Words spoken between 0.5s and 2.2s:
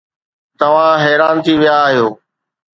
توهان حيران ٿي ويا آهيو.